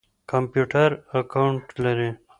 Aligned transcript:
کمپيوټر 0.31 0.89
اکاونټ 1.19 1.63
لري. 1.83 2.09